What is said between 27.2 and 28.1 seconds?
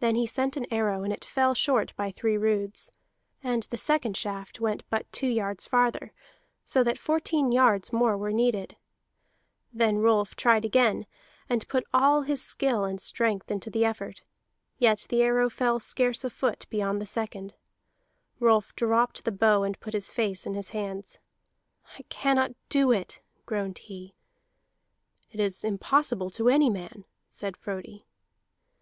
said Frodi.